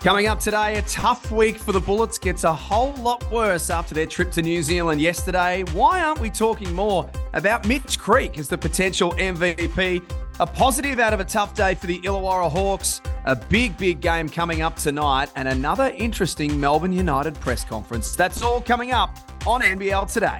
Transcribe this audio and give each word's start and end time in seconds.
Coming 0.00 0.28
up 0.28 0.38
today, 0.38 0.76
a 0.76 0.82
tough 0.82 1.32
week 1.32 1.58
for 1.58 1.72
the 1.72 1.80
Bullets 1.80 2.18
gets 2.18 2.44
a 2.44 2.54
whole 2.54 2.92
lot 2.94 3.28
worse 3.32 3.68
after 3.68 3.96
their 3.96 4.06
trip 4.06 4.30
to 4.30 4.42
New 4.42 4.62
Zealand 4.62 5.00
yesterday. 5.00 5.64
Why 5.72 6.04
aren't 6.04 6.20
we 6.20 6.30
talking 6.30 6.72
more 6.72 7.10
about 7.32 7.66
Mitch 7.66 7.98
Creek 7.98 8.38
as 8.38 8.46
the 8.46 8.56
potential 8.56 9.10
MVP? 9.14 10.08
A 10.38 10.46
positive 10.46 11.00
out 11.00 11.12
of 11.12 11.18
a 11.18 11.24
tough 11.24 11.52
day 11.52 11.74
for 11.74 11.88
the 11.88 11.98
Illawarra 12.02 12.48
Hawks, 12.48 13.00
a 13.24 13.34
big, 13.34 13.76
big 13.76 14.00
game 14.00 14.28
coming 14.28 14.62
up 14.62 14.76
tonight, 14.76 15.30
and 15.34 15.48
another 15.48 15.92
interesting 15.96 16.60
Melbourne 16.60 16.92
United 16.92 17.34
press 17.40 17.64
conference. 17.64 18.14
That's 18.14 18.40
all 18.40 18.60
coming 18.60 18.92
up 18.92 19.18
on 19.48 19.62
NBL 19.62 20.12
today. 20.12 20.38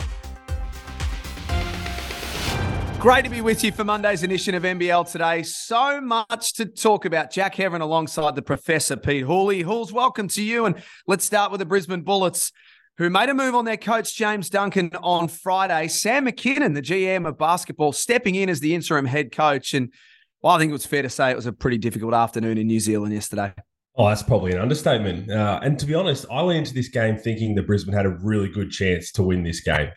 Great 3.01 3.25
to 3.25 3.31
be 3.31 3.41
with 3.41 3.63
you 3.63 3.71
for 3.71 3.85
Monday's 3.85 4.25
edition 4.25 4.57
of 4.57 4.65
NBL 4.65 5.09
today. 5.09 5.45
So 5.45 6.01
much 6.01 6.55
to 6.55 6.67
talk 6.67 7.05
about. 7.05 7.31
Jack 7.31 7.55
Heron 7.55 7.81
alongside 7.81 8.35
the 8.35 8.43
Professor 8.43 8.97
Pete 8.97 9.23
Hawley. 9.23 9.63
Hools, 9.63 9.93
welcome 9.93 10.27
to 10.27 10.43
you. 10.43 10.67
And 10.67 10.83
let's 11.07 11.25
start 11.25 11.53
with 11.53 11.61
the 11.61 11.65
Brisbane 11.65 12.03
Bullets, 12.03 12.51
who 12.97 13.09
made 13.09 13.29
a 13.29 13.35
move 13.35 13.55
on 13.55 13.65
their 13.65 13.77
coach, 13.77 14.17
James 14.17 14.51
Duncan, 14.51 14.91
on 15.01 15.29
Friday. 15.29 15.87
Sam 15.87 16.27
McKinnon, 16.27 16.75
the 16.75 16.83
GM 16.83 17.25
of 17.25 17.39
basketball, 17.39 17.93
stepping 17.93 18.35
in 18.35 18.49
as 18.49 18.59
the 18.59 18.75
interim 18.75 19.07
head 19.07 19.31
coach. 19.31 19.75
And 19.75 19.93
well, 20.43 20.57
I 20.57 20.59
think 20.59 20.71
it 20.71 20.73
was 20.73 20.85
fair 20.85 21.03
to 21.03 21.09
say 21.09 21.31
it 21.31 21.37
was 21.37 21.47
a 21.47 21.53
pretty 21.53 21.79
difficult 21.79 22.15
afternoon 22.15 22.59
in 22.59 22.67
New 22.67 22.81
Zealand 22.81 23.15
yesterday. 23.15 23.55
Oh, 23.95 24.09
that's 24.09 24.25
probably 24.25 24.55
an 24.55 24.59
understatement. 24.59 25.31
Uh, 25.31 25.61
and 25.63 25.79
to 25.79 25.87
be 25.87 25.95
honest, 25.95 26.27
I 26.33 26.43
went 26.43 26.59
into 26.59 26.75
this 26.75 26.89
game 26.89 27.17
thinking 27.17 27.55
that 27.55 27.69
Brisbane 27.69 27.95
had 27.95 28.07
a 28.07 28.19
really 28.25 28.49
good 28.49 28.73
chance 28.73 29.13
to 29.13 29.23
win 29.23 29.45
this 29.45 29.61
game. 29.61 29.91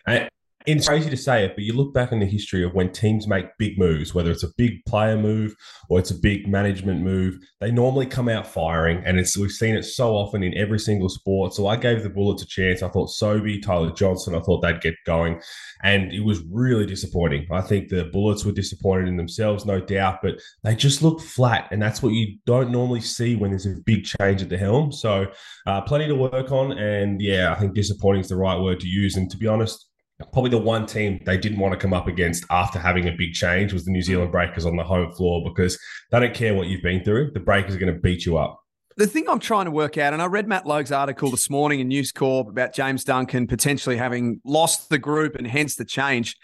It's 0.65 0.87
crazy 0.87 1.09
to 1.09 1.17
say 1.17 1.45
it, 1.45 1.55
but 1.55 1.63
you 1.63 1.73
look 1.73 1.93
back 1.93 2.11
in 2.11 2.19
the 2.19 2.25
history 2.25 2.63
of 2.63 2.73
when 2.73 2.91
teams 2.91 3.27
make 3.27 3.45
big 3.57 3.77
moves, 3.77 4.13
whether 4.13 4.31
it's 4.31 4.43
a 4.43 4.53
big 4.57 4.83
player 4.85 5.17
move 5.17 5.55
or 5.89 5.99
it's 5.99 6.11
a 6.11 6.19
big 6.19 6.47
management 6.47 7.01
move, 7.01 7.37
they 7.59 7.71
normally 7.71 8.05
come 8.05 8.29
out 8.29 8.45
firing. 8.45 9.01
And 9.05 9.19
it's 9.19 9.37
we've 9.37 9.51
seen 9.51 9.75
it 9.75 9.83
so 9.83 10.15
often 10.15 10.43
in 10.43 10.57
every 10.57 10.79
single 10.79 11.09
sport. 11.09 11.53
So 11.53 11.67
I 11.67 11.75
gave 11.75 12.03
the 12.03 12.09
Bullets 12.09 12.43
a 12.43 12.47
chance. 12.47 12.83
I 12.83 12.89
thought 12.89 13.09
Sobey, 13.09 13.59
Tyler 13.59 13.91
Johnson, 13.91 14.35
I 14.35 14.39
thought 14.39 14.61
they'd 14.61 14.81
get 14.81 14.95
going. 15.05 15.41
And 15.83 16.11
it 16.11 16.23
was 16.23 16.41
really 16.51 16.85
disappointing. 16.85 17.47
I 17.51 17.61
think 17.61 17.89
the 17.89 18.05
Bullets 18.05 18.45
were 18.45 18.51
disappointed 18.51 19.07
in 19.07 19.17
themselves, 19.17 19.65
no 19.65 19.79
doubt, 19.79 20.19
but 20.21 20.39
they 20.63 20.75
just 20.75 21.01
looked 21.01 21.21
flat. 21.21 21.67
And 21.71 21.81
that's 21.81 22.03
what 22.03 22.13
you 22.13 22.37
don't 22.45 22.71
normally 22.71 23.01
see 23.01 23.35
when 23.35 23.51
there's 23.51 23.65
a 23.65 23.75
big 23.85 24.05
change 24.05 24.41
at 24.41 24.49
the 24.49 24.57
helm. 24.57 24.91
So 24.91 25.27
uh, 25.65 25.81
plenty 25.81 26.07
to 26.07 26.15
work 26.15 26.51
on. 26.51 26.73
And 26.77 27.21
yeah, 27.21 27.51
I 27.51 27.55
think 27.55 27.73
disappointing 27.73 28.21
is 28.21 28.29
the 28.29 28.35
right 28.35 28.59
word 28.59 28.79
to 28.81 28.87
use. 28.87 29.15
And 29.15 29.29
to 29.31 29.37
be 29.37 29.47
honest, 29.47 29.90
probably 30.31 30.51
the 30.51 30.57
one 30.57 30.85
team 30.85 31.19
they 31.25 31.37
didn't 31.37 31.59
want 31.59 31.73
to 31.73 31.79
come 31.79 31.93
up 31.93 32.07
against 32.07 32.45
after 32.49 32.79
having 32.79 33.07
a 33.07 33.11
big 33.11 33.33
change 33.33 33.73
was 33.73 33.85
the 33.85 33.91
New 33.91 34.01
Zealand 34.01 34.31
Breakers 34.31 34.65
on 34.65 34.75
the 34.75 34.83
home 34.83 35.11
floor 35.13 35.43
because 35.43 35.77
they 36.11 36.19
don't 36.19 36.33
care 36.33 36.53
what 36.53 36.67
you've 36.67 36.83
been 36.83 37.03
through. 37.03 37.31
The 37.33 37.39
Breakers 37.39 37.75
are 37.75 37.79
going 37.79 37.93
to 37.93 37.99
beat 37.99 38.25
you 38.25 38.37
up. 38.37 38.59
The 38.97 39.07
thing 39.07 39.27
I'm 39.29 39.39
trying 39.39 39.65
to 39.65 39.71
work 39.71 39.97
out, 39.97 40.13
and 40.13 40.21
I 40.21 40.25
read 40.25 40.47
Matt 40.47 40.65
Logue's 40.65 40.91
article 40.91 41.31
this 41.31 41.49
morning 41.49 41.79
in 41.79 41.87
News 41.87 42.11
Corp 42.11 42.49
about 42.49 42.73
James 42.73 43.03
Duncan 43.03 43.47
potentially 43.47 43.97
having 43.97 44.41
lost 44.43 44.89
the 44.89 44.99
group 44.99 45.35
and 45.35 45.47
hence 45.47 45.75
the 45.75 45.85
change. 45.85 46.35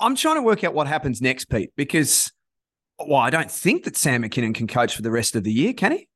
I'm 0.00 0.16
trying 0.16 0.36
to 0.36 0.42
work 0.42 0.64
out 0.64 0.72
what 0.72 0.86
happens 0.86 1.20
next, 1.20 1.46
Pete, 1.46 1.70
because 1.76 2.32
well, 2.98 3.20
I 3.20 3.30
don't 3.30 3.50
think 3.50 3.84
that 3.84 3.96
Sam 3.96 4.22
McKinnon 4.22 4.54
can 4.54 4.66
coach 4.66 4.96
for 4.96 5.02
the 5.02 5.10
rest 5.10 5.36
of 5.36 5.44
the 5.44 5.52
year, 5.52 5.72
can 5.72 5.92
he? 5.92 6.08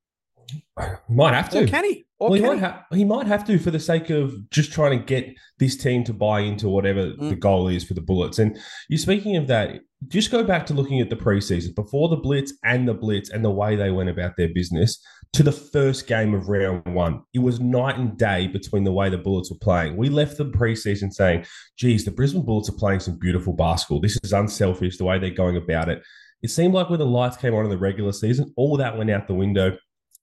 Might 1.09 1.35
have 1.35 1.49
to. 1.51 1.65
Or 1.65 1.67
can 1.67 1.85
he? 1.85 2.05
Or 2.21 2.31
well, 2.31 2.35
he 2.35 2.41
can 2.41 2.49
might, 2.51 2.57
he? 2.57 2.61
ha- 2.61 2.85
he 2.93 3.05
might 3.05 3.27
have 3.27 3.45
to 3.47 3.59
for 3.59 3.71
the 3.71 3.79
sake 3.81 4.11
of 4.11 4.51
just 4.51 4.73
trying 4.73 4.99
to 4.99 5.05
get 5.05 5.29
this 5.59 5.77
team 5.77 6.05
to 6.05 6.13
buy 6.13 6.41
into 6.41 6.69
whatever 6.69 7.07
Mm. 7.13 7.31
the 7.31 7.37
goal 7.37 7.69
is 7.69 7.85
for 7.85 7.95
the 7.95 8.01
Bullets. 8.01 8.39
And 8.39 8.59
you're 8.89 8.99
speaking 8.99 9.37
of 9.37 9.47
that, 9.49 9.81
just 10.09 10.31
go 10.31 10.43
back 10.45 10.67
to 10.67 10.75
looking 10.75 11.01
at 11.01 11.11
the 11.11 11.17
preseason 11.17 11.75
before 11.75 12.09
the 12.09 12.17
Blitz 12.17 12.53
and 12.65 12.89
the 12.89 12.95
Blitz 12.95 13.31
and 13.31 13.45
the 13.45 13.51
way 13.51 13.77
they 13.77 13.91
went 13.91 14.09
about 14.11 14.33
their 14.37 14.49
business 14.53 15.01
to 15.35 15.43
the 15.43 15.53
first 15.53 16.07
game 16.07 16.35
of 16.35 16.49
round 16.49 16.83
one. 16.95 17.21
It 17.35 17.41
was 17.41 17.61
night 17.61 17.99
and 17.99 18.17
day 18.17 18.47
between 18.47 18.85
the 18.85 18.93
way 18.93 19.11
the 19.11 19.19
Bullets 19.19 19.51
were 19.51 19.59
playing. 19.59 19.97
We 19.97 20.09
left 20.09 20.39
the 20.39 20.47
preseason 20.47 21.13
saying, 21.13 21.45
geez, 21.77 22.05
the 22.05 22.11
Brisbane 22.13 22.45
Bullets 22.45 22.69
are 22.69 22.79
playing 22.79 23.01
some 23.01 23.19
beautiful 23.19 23.53
basketball. 23.53 24.01
This 24.01 24.19
is 24.23 24.33
unselfish, 24.33 24.97
the 24.97 25.05
way 25.05 25.19
they're 25.19 25.31
going 25.31 25.57
about 25.57 25.89
it. 25.89 26.03
It 26.43 26.51
seemed 26.51 26.73
like 26.75 26.89
when 26.89 27.01
the 27.01 27.07
lights 27.07 27.37
came 27.37 27.55
on 27.55 27.65
in 27.65 27.71
the 27.71 27.77
regular 27.79 28.13
season, 28.13 28.53
all 28.57 28.77
that 28.77 28.97
went 28.97 29.11
out 29.11 29.27
the 29.27 29.35
window 29.35 29.77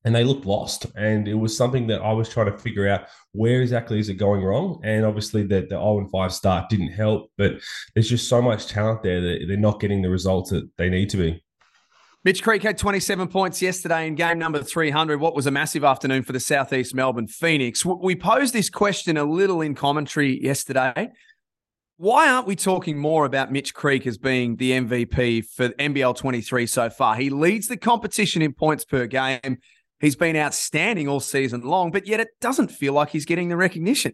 and 0.05 0.13
they 0.13 0.23
looked 0.23 0.45
lost. 0.45 0.85
And 0.95 1.27
it 1.27 1.33
was 1.33 1.57
something 1.57 1.87
that 1.87 2.01
I 2.01 2.13
was 2.13 2.29
trying 2.29 2.51
to 2.51 2.57
figure 2.57 2.87
out 2.87 3.07
where 3.33 3.61
exactly 3.61 3.99
is 3.99 4.07
it 4.07 4.13
going 4.13 4.43
wrong. 4.43 4.79
And 4.83 5.03
obviously, 5.03 5.41
the, 5.43 5.61
the 5.61 5.69
0 5.69 5.99
and 5.99 6.11
5 6.11 6.31
start 6.31 6.69
didn't 6.69 6.91
help, 6.91 7.31
but 7.37 7.55
there's 7.93 8.09
just 8.09 8.29
so 8.29 8.41
much 8.41 8.67
talent 8.67 9.03
there 9.03 9.19
that 9.19 9.45
they're 9.47 9.57
not 9.57 9.79
getting 9.79 10.03
the 10.03 10.09
results 10.09 10.51
that 10.51 10.69
they 10.77 10.89
need 10.89 11.09
to 11.09 11.17
be. 11.17 11.43
Mitch 12.23 12.41
Creek 12.41 12.63
had 12.63 12.77
27 12.77 13.27
points 13.27 13.61
yesterday 13.61 14.07
in 14.07 14.15
game 14.15 14.39
number 14.39 14.63
300. 14.63 15.19
What 15.19 15.35
was 15.35 15.45
a 15.45 15.51
massive 15.51 15.83
afternoon 15.83 16.23
for 16.23 16.33
the 16.33 16.39
Southeast 16.39 16.95
Melbourne 16.95 17.27
Phoenix. 17.27 17.85
We 17.85 18.15
posed 18.15 18.51
this 18.51 18.69
question 18.69 19.17
a 19.17 19.23
little 19.23 19.61
in 19.61 19.75
commentary 19.75 20.43
yesterday. 20.43 21.11
Why 21.97 22.29
aren't 22.29 22.47
we 22.47 22.55
talking 22.55 22.97
more 22.97 23.25
about 23.25 23.51
Mitch 23.51 23.73
Creek 23.75 24.05
as 24.07 24.17
being 24.17 24.55
the 24.55 24.71
MVP 24.71 25.45
for 25.45 25.69
NBL 25.69 26.17
23 26.17 26.65
so 26.65 26.89
far? 26.89 27.15
He 27.15 27.29
leads 27.29 27.67
the 27.67 27.77
competition 27.77 28.41
in 28.41 28.53
points 28.53 28.83
per 28.85 29.05
game. 29.05 29.59
He's 30.05 30.15
been 30.15 30.37
outstanding 30.37 31.07
all 31.07 31.19
season 31.19 31.61
long, 31.61 31.89
but 31.89 32.05
yet 32.07 32.19
it 32.19 32.27
doesn't 32.39 32.69
feel 32.71 32.93
like 32.93 33.09
he's 33.09 33.25
getting 33.25 33.49
the 33.49 33.57
recognition. 33.57 34.13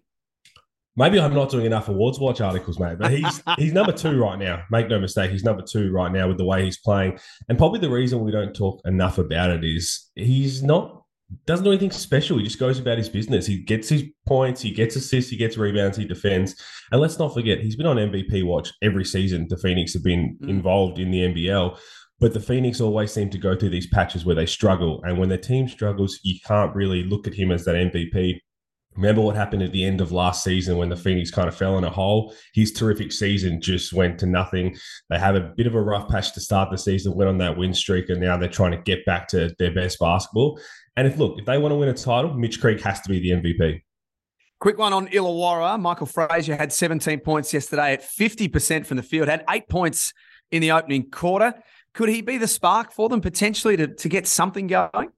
Maybe 0.95 1.19
I'm 1.19 1.33
not 1.33 1.49
doing 1.49 1.65
enough 1.65 1.89
awards 1.89 2.17
watch 2.19 2.39
articles, 2.41 2.79
mate, 2.79 2.97
but 2.97 3.11
he's 3.11 3.43
he's 3.57 3.73
number 3.73 3.91
two 3.91 4.17
right 4.17 4.39
now. 4.39 4.63
Make 4.71 4.87
no 4.87 4.99
mistake, 4.99 5.31
he's 5.31 5.43
number 5.43 5.63
two 5.69 5.91
right 5.91 6.11
now 6.11 6.27
with 6.29 6.37
the 6.37 6.45
way 6.45 6.63
he's 6.63 6.77
playing. 6.79 7.19
And 7.49 7.57
probably 7.57 7.79
the 7.79 7.89
reason 7.89 8.21
we 8.21 8.31
don't 8.31 8.53
talk 8.53 8.79
enough 8.85 9.17
about 9.17 9.49
it 9.49 9.63
is 9.65 10.09
he's 10.15 10.63
not 10.63 11.03
doesn't 11.45 11.63
do 11.63 11.71
anything 11.71 11.91
special. 11.91 12.37
He 12.37 12.43
just 12.43 12.59
goes 12.59 12.77
about 12.79 12.97
his 12.97 13.07
business. 13.09 13.45
He 13.45 13.57
gets 13.61 13.87
his 13.89 14.03
points, 14.27 14.61
he 14.61 14.71
gets 14.71 14.95
assists, 14.97 15.31
he 15.31 15.37
gets 15.37 15.57
rebounds, 15.57 15.97
he 15.97 16.05
defends. 16.05 16.55
And 16.91 16.99
let's 16.99 17.19
not 17.19 17.33
forget, 17.33 17.59
he's 17.59 17.77
been 17.77 17.85
on 17.85 17.95
MVP 17.97 18.43
watch 18.43 18.71
every 18.81 19.05
season. 19.05 19.47
The 19.49 19.57
Phoenix 19.57 19.93
have 19.93 20.03
been 20.03 20.37
Mm. 20.41 20.49
involved 20.49 20.99
in 20.99 21.11
the 21.11 21.19
NBL. 21.21 21.77
But 22.21 22.35
the 22.35 22.39
Phoenix 22.39 22.79
always 22.79 23.11
seem 23.11 23.31
to 23.31 23.39
go 23.39 23.55
through 23.55 23.71
these 23.71 23.87
patches 23.87 24.25
where 24.25 24.35
they 24.35 24.45
struggle. 24.45 25.01
And 25.03 25.17
when 25.17 25.27
the 25.27 25.39
team 25.39 25.67
struggles, 25.67 26.19
you 26.21 26.39
can't 26.45 26.73
really 26.75 27.03
look 27.03 27.27
at 27.27 27.33
him 27.33 27.51
as 27.51 27.65
that 27.65 27.75
MVP. 27.75 28.39
Remember 28.95 29.21
what 29.21 29.35
happened 29.35 29.63
at 29.63 29.71
the 29.71 29.83
end 29.83 30.01
of 30.01 30.11
last 30.11 30.43
season 30.43 30.77
when 30.77 30.89
the 30.89 30.95
Phoenix 30.95 31.31
kind 31.31 31.47
of 31.47 31.55
fell 31.55 31.79
in 31.79 31.83
a 31.83 31.89
hole? 31.89 32.35
His 32.53 32.73
terrific 32.73 33.11
season 33.11 33.59
just 33.59 33.91
went 33.91 34.19
to 34.19 34.27
nothing. 34.27 34.77
They 35.09 35.17
have 35.17 35.35
a 35.35 35.51
bit 35.57 35.65
of 35.65 35.73
a 35.73 35.81
rough 35.81 36.09
patch 36.09 36.33
to 36.33 36.41
start 36.41 36.69
the 36.69 36.77
season, 36.77 37.15
went 37.15 37.29
on 37.29 37.39
that 37.39 37.57
win 37.57 37.73
streak, 37.73 38.09
and 38.09 38.21
now 38.21 38.37
they're 38.37 38.49
trying 38.49 38.71
to 38.71 38.81
get 38.83 39.03
back 39.05 39.27
to 39.29 39.55
their 39.57 39.73
best 39.73 39.97
basketball. 39.99 40.59
And 40.97 41.07
if 41.07 41.17
look, 41.17 41.39
if 41.39 41.45
they 41.45 41.57
want 41.57 41.71
to 41.71 41.77
win 41.77 41.89
a 41.89 41.93
title, 41.93 42.35
Mitch 42.35 42.61
Creek 42.61 42.81
has 42.81 43.01
to 43.01 43.09
be 43.09 43.19
the 43.19 43.31
MVP. 43.31 43.81
Quick 44.59 44.77
one 44.77 44.93
on 44.93 45.07
Illawarra. 45.07 45.79
Michael 45.79 46.05
Frazier 46.05 46.55
had 46.55 46.71
17 46.71 47.21
points 47.21 47.51
yesterday 47.51 47.93
at 47.93 48.03
50% 48.03 48.85
from 48.85 48.97
the 48.97 49.03
field, 49.03 49.27
had 49.27 49.43
eight 49.49 49.67
points 49.69 50.13
in 50.51 50.61
the 50.61 50.71
opening 50.71 51.09
quarter. 51.09 51.55
Could 51.93 52.09
he 52.09 52.21
be 52.21 52.37
the 52.37 52.47
spark 52.47 52.91
for 52.91 53.09
them 53.09 53.21
potentially 53.21 53.77
to, 53.77 53.87
to 53.87 54.09
get 54.09 54.27
something 54.27 54.67
going? 54.67 55.09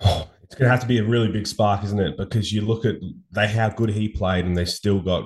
It's 0.44 0.54
going 0.56 0.66
to 0.66 0.70
have 0.70 0.82
to 0.82 0.86
be 0.86 0.98
a 0.98 1.04
really 1.04 1.32
big 1.32 1.46
spark, 1.46 1.82
isn't 1.84 1.98
it? 1.98 2.18
Because 2.18 2.52
you 2.52 2.60
look 2.60 2.84
at 2.84 2.96
they 3.32 3.48
how 3.48 3.70
good 3.70 3.88
he 3.88 4.08
played, 4.08 4.44
and 4.44 4.54
they 4.54 4.66
still 4.66 5.00
got 5.00 5.24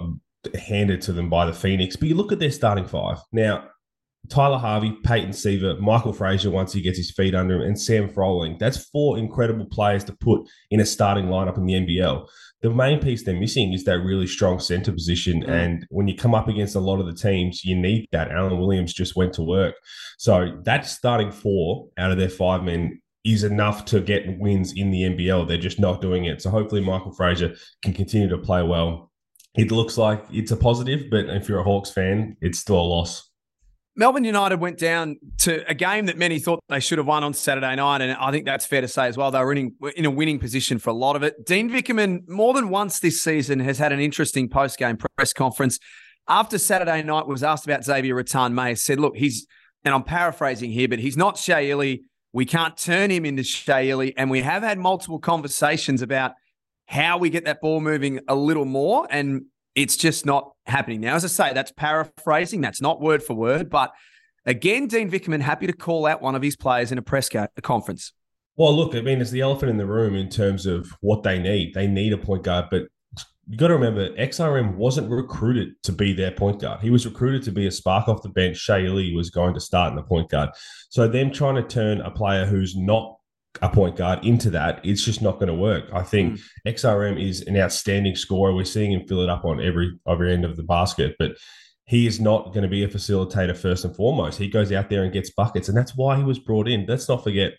handed 0.58 1.02
to 1.02 1.12
them 1.12 1.28
by 1.28 1.44
the 1.44 1.52
Phoenix. 1.52 1.96
But 1.96 2.08
you 2.08 2.14
look 2.14 2.30
at 2.30 2.38
their 2.38 2.52
starting 2.52 2.86
five 2.86 3.18
now. 3.32 3.68
Tyler 4.28 4.58
Harvey, 4.58 4.96
Peyton 5.04 5.32
Siva, 5.32 5.76
Michael 5.80 6.12
Frazier 6.12 6.50
once 6.50 6.72
he 6.72 6.80
gets 6.80 6.98
his 6.98 7.10
feet 7.10 7.34
under 7.34 7.56
him, 7.56 7.62
and 7.62 7.80
Sam 7.80 8.08
Froling. 8.08 8.56
That's 8.58 8.88
four 8.90 9.18
incredible 9.18 9.66
players 9.66 10.04
to 10.04 10.16
put 10.16 10.48
in 10.70 10.80
a 10.80 10.86
starting 10.86 11.26
lineup 11.26 11.56
in 11.56 11.66
the 11.66 11.74
NBL. 11.74 12.26
The 12.60 12.70
main 12.70 12.98
piece 12.98 13.24
they're 13.24 13.38
missing 13.38 13.72
is 13.72 13.84
that 13.84 14.00
really 14.00 14.26
strong 14.26 14.58
center 14.58 14.92
position. 14.92 15.42
Mm. 15.42 15.48
And 15.48 15.86
when 15.90 16.08
you 16.08 16.16
come 16.16 16.34
up 16.34 16.48
against 16.48 16.74
a 16.74 16.80
lot 16.80 17.00
of 17.00 17.06
the 17.06 17.14
teams, 17.14 17.64
you 17.64 17.76
need 17.76 18.08
that. 18.12 18.30
Alan 18.30 18.58
Williams 18.58 18.92
just 18.92 19.16
went 19.16 19.32
to 19.34 19.42
work. 19.42 19.74
So 20.18 20.60
that 20.64 20.86
starting 20.86 21.30
four 21.30 21.88
out 21.96 22.10
of 22.10 22.18
their 22.18 22.28
five 22.28 22.64
men 22.64 23.00
is 23.24 23.44
enough 23.44 23.84
to 23.84 24.00
get 24.00 24.38
wins 24.38 24.72
in 24.74 24.90
the 24.90 25.02
NBL. 25.02 25.46
They're 25.46 25.58
just 25.58 25.78
not 25.78 26.00
doing 26.00 26.24
it. 26.24 26.42
So 26.42 26.50
hopefully 26.50 26.81
Michael 26.81 27.12
Frazier 27.12 27.54
can 27.82 27.92
continue 27.92 28.28
to 28.28 28.38
play 28.38 28.62
well. 28.62 29.10
It 29.54 29.70
looks 29.70 29.98
like 29.98 30.24
it's 30.31 30.52
a 30.52 30.56
positive, 30.56 31.10
but 31.10 31.28
if 31.28 31.48
you're 31.48 31.60
a 31.60 31.64
Hawks 31.64 31.90
fan, 31.90 32.36
it's 32.40 32.58
still 32.58 32.78
a 32.78 32.82
loss. 32.82 33.27
Melbourne 33.98 34.22
United 34.22 34.60
went 34.60 34.78
down 34.78 35.16
to 35.38 35.68
a 35.68 35.74
game 35.74 36.06
that 36.06 36.16
many 36.16 36.38
thought 36.38 36.60
they 36.68 36.78
should 36.78 36.98
have 36.98 37.06
won 37.08 37.24
on 37.24 37.34
Saturday 37.34 37.74
night, 37.74 38.00
and 38.00 38.12
I 38.12 38.30
think 38.30 38.44
that's 38.44 38.64
fair 38.64 38.80
to 38.80 38.86
say 38.86 39.08
as 39.08 39.16
well. 39.16 39.32
They 39.32 39.40
were 39.40 39.52
in, 39.52 39.74
in 39.96 40.06
a 40.06 40.10
winning 40.10 40.38
position 40.38 40.78
for 40.78 40.90
a 40.90 40.92
lot 40.94 41.16
of 41.16 41.24
it. 41.24 41.44
Dean 41.44 41.68
Vickerman, 41.68 42.20
more 42.28 42.54
than 42.54 42.68
once 42.68 43.00
this 43.00 43.20
season, 43.20 43.58
has 43.58 43.78
had 43.78 43.92
an 43.92 43.98
interesting 43.98 44.48
post-game 44.48 44.98
press 45.16 45.32
conference. 45.32 45.80
After 46.28 46.58
Saturday 46.58 47.02
night 47.02 47.26
was 47.26 47.42
asked 47.42 47.66
about 47.66 47.82
Xavier 47.82 48.14
Rathan-Mayes, 48.14 48.84
said, 48.84 49.00
look, 49.00 49.16
he's, 49.16 49.48
and 49.84 49.92
I'm 49.92 50.04
paraphrasing 50.04 50.70
here, 50.70 50.86
but 50.86 51.00
he's 51.00 51.16
not 51.16 51.36
Shea 51.36 51.68
Ili. 51.68 52.04
We 52.32 52.44
can't 52.44 52.76
turn 52.76 53.10
him 53.10 53.24
into 53.24 53.42
Shea 53.42 53.90
Ili. 53.90 54.16
And 54.16 54.30
we 54.30 54.42
have 54.42 54.62
had 54.62 54.78
multiple 54.78 55.18
conversations 55.18 56.02
about 56.02 56.34
how 56.86 57.18
we 57.18 57.30
get 57.30 57.46
that 57.46 57.60
ball 57.60 57.80
moving 57.80 58.20
a 58.28 58.36
little 58.36 58.64
more. 58.64 59.08
And 59.10 59.46
it's 59.78 59.96
just 59.96 60.26
not 60.26 60.52
happening. 60.66 61.00
Now, 61.00 61.14
as 61.14 61.25
I 61.25 61.28
say, 61.28 61.54
that's 61.54 61.70
paraphrasing. 61.70 62.60
That's 62.60 62.82
not 62.82 63.00
word 63.00 63.22
for 63.22 63.34
word. 63.34 63.70
But 63.70 63.92
again, 64.44 64.88
Dean 64.88 65.08
Vickerman 65.08 65.40
happy 65.40 65.69
to 65.69 65.72
call 65.72 66.06
out 66.06 66.20
one 66.20 66.34
of 66.34 66.42
his 66.42 66.56
players 66.56 66.90
in 66.90 66.98
a 66.98 67.02
press 67.02 67.30
conference. 67.62 68.12
Well, 68.56 68.75
look, 68.75 68.96
I 68.96 69.02
mean, 69.02 69.20
it's 69.20 69.30
the 69.30 69.40
elephant 69.40 69.70
in 69.70 69.76
the 69.76 69.86
room 69.86 70.16
in 70.16 70.30
terms 70.30 70.66
of 70.66 70.90
what 71.00 71.22
they 71.22 71.38
need. 71.38 71.75
They 71.75 71.86
need 71.86 72.12
a 72.12 72.19
point 72.19 72.42
guard, 72.42 72.66
but 72.72 72.88
you 73.48 73.56
got 73.56 73.69
to 73.69 73.75
remember, 73.75 74.10
XRM 74.16 74.75
wasn't 74.75 75.10
recruited 75.10 75.81
to 75.84 75.92
be 75.92 76.12
their 76.12 76.32
point 76.32 76.60
guard. 76.60 76.81
He 76.81 76.90
was 76.90 77.06
recruited 77.06 77.44
to 77.44 77.52
be 77.52 77.69
a 77.69 77.70
spark 77.70 78.08
off 78.08 78.22
the 78.22 78.28
bench. 78.31 78.56
Shea 78.56 78.84
Ili 78.84 79.14
was 79.14 79.31
going 79.31 79.54
to 79.54 79.60
start 79.60 79.90
in 79.90 79.96
the 79.96 80.02
point 80.02 80.28
guard. 80.28 80.50
So 80.90 81.06
them 81.06 81.31
trying 81.31 81.54
to 81.54 81.62
turn 81.62 82.00
a 82.00 82.10
player 82.10 82.44
who's 82.44 82.76
not 82.76 83.18
a 83.62 83.69
point 83.69 83.96
guard 83.96 84.25
into 84.25 84.50
that, 84.50 84.81
it's 84.84 85.05
just 85.05 85.22
not 85.22 85.34
going 85.34 85.49
to 85.49 85.55
work. 85.55 85.84
I 85.93 86.02
think 86.02 86.34
mm. 86.34 86.43
XRM 86.66 87.22
is 87.22 87.43
an 87.43 87.56
outstanding 87.56 88.16
scorer. 88.16 88.55
We're 88.55 88.64
seeing 88.64 88.93
him 88.93 89.06
fill 89.06 89.20
it 89.20 89.28
up 89.28 89.44
on 89.44 89.62
every 89.62 89.99
every 90.06 90.32
end 90.32 90.44
of 90.44 90.56
the 90.56 90.62
basket, 90.62 91.16
but 91.19 91.32
he 91.84 92.06
is 92.06 92.20
not 92.20 92.52
going 92.52 92.62
to 92.62 92.69
be 92.69 92.84
a 92.84 92.88
facilitator 92.88 93.56
first 93.56 93.84
and 93.84 93.96
foremost. 93.96 94.38
He 94.38 94.49
goes 94.49 94.70
out 94.72 94.90
there 94.90 95.05
and 95.05 95.12
gets 95.12 95.31
buckets, 95.31 95.69
and 95.69 95.76
that's 95.76 95.96
why 95.96 96.16
he 96.16 96.22
was 96.22 96.38
brought 96.38 96.69
in. 96.69 96.84
Let's 96.87 97.08
not 97.08 97.25
forget 97.25 97.55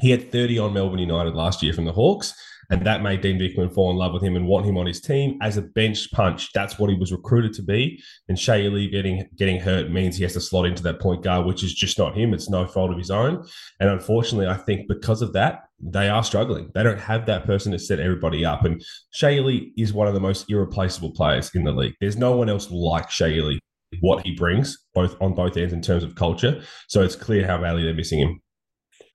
he 0.00 0.10
had 0.10 0.32
30 0.32 0.58
on 0.58 0.72
Melbourne 0.72 0.98
United 0.98 1.34
last 1.34 1.62
year 1.62 1.72
from 1.72 1.84
the 1.84 1.92
Hawks. 1.92 2.34
And 2.70 2.86
that 2.86 3.02
made 3.02 3.20
Dean 3.20 3.38
Vickerman 3.38 3.72
fall 3.72 3.90
in 3.90 3.96
love 3.96 4.12
with 4.12 4.22
him 4.22 4.36
and 4.36 4.46
want 4.46 4.66
him 4.66 4.76
on 4.76 4.86
his 4.86 5.00
team 5.00 5.38
as 5.42 5.56
a 5.56 5.62
bench 5.62 6.10
punch. 6.12 6.52
That's 6.52 6.78
what 6.78 6.90
he 6.90 6.96
was 6.96 7.12
recruited 7.12 7.52
to 7.54 7.62
be. 7.62 8.02
And 8.28 8.38
Shea 8.38 8.64
Ili 8.66 8.88
getting 8.88 9.28
getting 9.36 9.60
hurt 9.60 9.90
means 9.90 10.16
he 10.16 10.22
has 10.22 10.32
to 10.34 10.40
slot 10.40 10.66
into 10.66 10.82
that 10.84 11.00
point 11.00 11.22
guard, 11.22 11.46
which 11.46 11.62
is 11.62 11.74
just 11.74 11.98
not 11.98 12.16
him. 12.16 12.34
It's 12.34 12.50
no 12.50 12.66
fault 12.66 12.90
of 12.90 12.98
his 12.98 13.10
own. 13.10 13.44
And 13.80 13.90
unfortunately, 13.90 14.48
I 14.48 14.56
think 14.56 14.88
because 14.88 15.22
of 15.22 15.32
that, 15.34 15.64
they 15.80 16.08
are 16.08 16.24
struggling. 16.24 16.70
They 16.74 16.82
don't 16.82 17.00
have 17.00 17.26
that 17.26 17.44
person 17.44 17.72
to 17.72 17.78
set 17.78 18.00
everybody 18.00 18.44
up. 18.44 18.64
And 18.64 18.82
Shea 19.10 19.36
Ili 19.36 19.72
is 19.76 19.92
one 19.92 20.08
of 20.08 20.14
the 20.14 20.20
most 20.20 20.50
irreplaceable 20.50 21.12
players 21.12 21.50
in 21.54 21.64
the 21.64 21.72
league. 21.72 21.94
There's 22.00 22.16
no 22.16 22.36
one 22.36 22.48
else 22.48 22.70
like 22.70 23.10
Shea 23.10 23.36
Ili, 23.36 23.60
what 24.00 24.24
he 24.24 24.34
brings, 24.34 24.76
both 24.94 25.16
on 25.20 25.34
both 25.34 25.56
ends 25.56 25.72
in 25.72 25.82
terms 25.82 26.02
of 26.02 26.14
culture. 26.14 26.62
So 26.88 27.02
it's 27.02 27.16
clear 27.16 27.46
how 27.46 27.58
badly 27.58 27.84
they're 27.84 27.94
missing 27.94 28.20
him. 28.20 28.40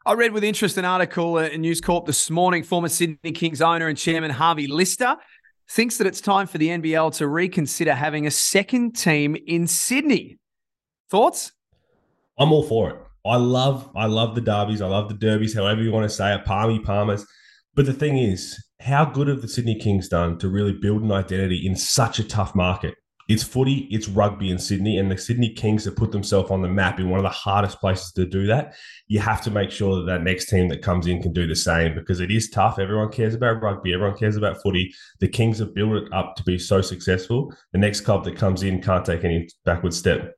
I 0.04 0.14
read 0.14 0.32
with 0.32 0.44
interest 0.44 0.78
an 0.78 0.86
article 0.86 1.38
in 1.38 1.62
News 1.62 1.80
Corp 1.80 2.08
this 2.08 2.32
morning. 2.32 2.64
Former 2.64 2.90
Sydney 2.90 3.34
Kings 3.34 3.62
owner 3.62 3.88
and 3.88 3.96
chairman 3.96 4.32
Harvey 4.32 4.66
Lister 4.66 5.16
thinks 5.70 5.98
that 5.98 6.08
it's 6.08 6.20
time 6.20 6.48
for 6.48 6.58
the 6.58 6.70
NBL 6.70 7.16
to 7.18 7.28
reconsider 7.28 7.94
having 7.94 8.26
a 8.26 8.32
second 8.32 8.94
team 8.94 9.38
in 9.46 9.68
Sydney. 9.68 10.40
Thoughts? 11.12 11.52
I'm 12.40 12.52
all 12.52 12.64
for 12.64 12.90
it. 12.90 12.96
I 13.28 13.36
love, 13.36 13.92
I 13.96 14.08
love 14.08 14.34
the 14.34 14.42
derbies. 14.42 14.82
I 14.82 14.88
love 14.88 15.08
the 15.08 15.14
derbies, 15.14 15.54
however 15.54 15.84
you 15.84 15.92
want 15.92 16.10
to 16.10 16.16
say 16.16 16.34
it, 16.34 16.46
Palmy 16.46 16.80
Palmers. 16.80 17.24
But 17.76 17.86
the 17.86 17.94
thing 17.94 18.18
is, 18.18 18.60
how 18.80 19.06
good 19.06 19.28
have 19.28 19.44
the 19.44 19.48
Sydney 19.48 19.78
Kings 19.78 20.10
done 20.10 20.40
to 20.40 20.50
really 20.50 20.74
build 20.74 21.04
an 21.04 21.12
identity 21.12 21.68
in 21.68 21.76
such 21.76 22.18
a 22.18 22.24
tough 22.24 22.56
market? 22.56 22.96
It's 23.32 23.44
footy, 23.44 23.88
it's 23.90 24.10
rugby 24.10 24.52
in 24.52 24.60
Sydney, 24.60 24.98
and 24.98 25.10
the 25.10 25.18
Sydney 25.18 25.54
Kings 25.54 25.86
have 25.86 25.96
put 25.96 26.12
themselves 26.12 26.52
on 26.52 26.62
the 26.62 26.68
map 26.68 27.00
in 27.00 27.10
one 27.10 27.18
of 27.18 27.24
the 27.24 27.30
hardest 27.30 27.80
places 27.80 28.12
to 28.12 28.26
do 28.26 28.46
that. 28.48 28.74
You 29.08 29.22
have 29.22 29.42
to 29.44 29.50
make 29.50 29.72
sure 29.72 29.96
that 29.96 30.06
that 30.08 30.22
next 30.22 30.50
team 30.50 30.68
that 30.68 30.82
comes 30.82 31.08
in 31.08 31.22
can 31.22 31.32
do 31.32 31.48
the 31.48 31.56
same 31.56 31.96
because 31.96 32.20
it 32.20 32.30
is 32.30 32.50
tough. 32.50 32.78
Everyone 32.78 33.10
cares 33.10 33.34
about 33.34 33.62
rugby, 33.62 33.94
everyone 33.94 34.18
cares 34.18 34.36
about 34.36 34.62
footy. 34.62 34.94
The 35.22 35.30
Kings 35.30 35.60
have 35.60 35.74
built 35.74 35.94
it 35.94 36.12
up 36.12 36.36
to 36.36 36.44
be 36.44 36.58
so 36.58 36.82
successful. 36.82 37.54
The 37.72 37.78
next 37.80 38.02
club 38.02 38.26
that 38.26 38.36
comes 38.36 38.64
in 38.64 38.82
can't 38.82 39.06
take 39.06 39.24
any 39.24 39.48
backward 39.64 39.94
step. 39.94 40.36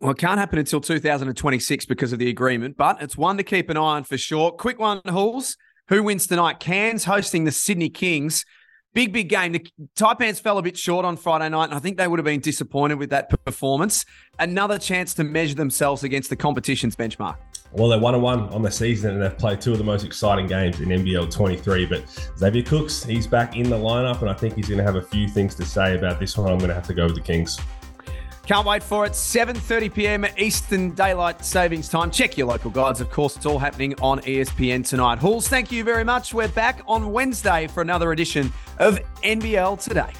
Well, 0.00 0.10
it 0.10 0.18
can't 0.18 0.40
happen 0.40 0.58
until 0.58 0.80
2026 0.80 1.84
because 1.84 2.12
of 2.12 2.18
the 2.18 2.28
agreement, 2.28 2.76
but 2.76 3.00
it's 3.00 3.16
one 3.16 3.36
to 3.36 3.44
keep 3.44 3.70
an 3.70 3.76
eye 3.76 3.80
on 3.80 4.02
for 4.02 4.18
sure. 4.18 4.50
Quick 4.50 4.80
one, 4.80 5.00
Halls. 5.06 5.56
Who 5.90 6.02
wins 6.02 6.26
tonight? 6.26 6.58
Cairns 6.58 7.04
hosting 7.04 7.44
the 7.44 7.52
Sydney 7.52 7.88
Kings. 7.88 8.44
Big, 8.94 9.12
big 9.12 9.28
game. 9.28 9.52
The 9.52 9.66
Taipans 9.94 10.40
fell 10.40 10.56
a 10.56 10.62
bit 10.62 10.78
short 10.78 11.04
on 11.04 11.18
Friday 11.18 11.50
night, 11.50 11.64
and 11.64 11.74
I 11.74 11.78
think 11.78 11.98
they 11.98 12.08
would 12.08 12.18
have 12.18 12.24
been 12.24 12.40
disappointed 12.40 12.98
with 12.98 13.10
that 13.10 13.28
performance. 13.44 14.06
Another 14.38 14.78
chance 14.78 15.12
to 15.14 15.24
measure 15.24 15.54
themselves 15.54 16.02
against 16.02 16.30
the 16.30 16.36
competition's 16.36 16.96
benchmark. 16.96 17.36
Well, 17.72 17.88
they're 17.88 17.98
one 17.98 18.14
and 18.14 18.22
one 18.22 18.48
on 18.50 18.62
the 18.62 18.70
season, 18.70 19.12
and 19.12 19.22
they've 19.22 19.36
played 19.36 19.60
two 19.60 19.72
of 19.72 19.78
the 19.78 19.84
most 19.84 20.04
exciting 20.04 20.46
games 20.46 20.80
in 20.80 20.88
NBL 20.88 21.30
23. 21.30 21.84
But 21.84 22.30
Xavier 22.38 22.62
Cooks, 22.62 23.04
he's 23.04 23.26
back 23.26 23.54
in 23.54 23.68
the 23.68 23.76
lineup, 23.76 24.22
and 24.22 24.30
I 24.30 24.34
think 24.34 24.54
he's 24.54 24.68
going 24.68 24.78
to 24.78 24.84
have 24.84 24.96
a 24.96 25.02
few 25.02 25.28
things 25.28 25.54
to 25.56 25.64
say 25.66 25.94
about 25.94 26.18
this 26.18 26.38
one. 26.38 26.50
I'm 26.50 26.58
going 26.58 26.68
to 26.68 26.74
have 26.74 26.86
to 26.86 26.94
go 26.94 27.04
with 27.04 27.16
the 27.16 27.20
Kings. 27.20 27.60
Can't 28.46 28.64
wait 28.64 28.82
for 28.82 29.04
it. 29.04 29.12
7:30 29.12 29.92
p.m. 29.92 30.26
Eastern 30.38 30.92
Daylight 30.92 31.44
Savings 31.44 31.88
Time. 31.88 32.12
Check 32.12 32.38
your 32.38 32.46
local 32.46 32.70
guides. 32.70 33.00
Of 33.00 33.10
course, 33.10 33.36
it's 33.36 33.44
all 33.44 33.58
happening 33.58 33.94
on 34.00 34.20
ESPN 34.20 34.86
tonight. 34.86 35.18
Halls, 35.18 35.48
thank 35.48 35.72
you 35.72 35.82
very 35.82 36.04
much. 36.04 36.32
We're 36.32 36.46
back 36.48 36.80
on 36.86 37.10
Wednesday 37.10 37.66
for 37.66 37.82
another 37.82 38.12
edition 38.12 38.52
of 38.78 39.00
NBL 39.24 39.82
Today. 39.82 40.12